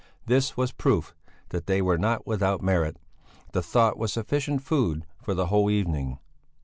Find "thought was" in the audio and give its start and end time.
3.61-4.11